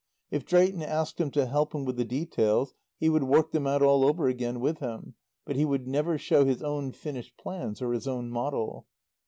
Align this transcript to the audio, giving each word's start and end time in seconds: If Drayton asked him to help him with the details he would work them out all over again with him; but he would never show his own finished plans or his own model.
If 0.31 0.45
Drayton 0.45 0.81
asked 0.81 1.21
him 1.21 1.29
to 1.29 1.45
help 1.45 1.75
him 1.75 1.85
with 1.85 1.95
the 1.95 2.03
details 2.03 2.73
he 2.99 3.07
would 3.07 3.23
work 3.25 3.51
them 3.51 3.67
out 3.67 3.83
all 3.83 4.03
over 4.03 4.27
again 4.27 4.59
with 4.59 4.79
him; 4.79 5.13
but 5.45 5.55
he 5.55 5.63
would 5.63 5.87
never 5.87 6.17
show 6.17 6.43
his 6.43 6.63
own 6.63 6.91
finished 6.91 7.37
plans 7.37 7.83
or 7.83 7.93
his 7.93 8.07
own 8.07 8.31
model. 8.31 8.87